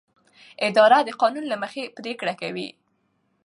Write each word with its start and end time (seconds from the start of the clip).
اداره 0.67 0.99
د 1.03 1.09
قانون 1.21 1.45
له 1.51 1.57
مخې 1.63 1.83
پریکړه 1.97 2.33
کوي. 2.41 2.69